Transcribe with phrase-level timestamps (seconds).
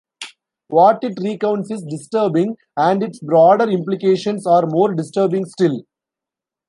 [0.69, 5.83] What it recounts is disturbing, and its broader implications are more disturbing still.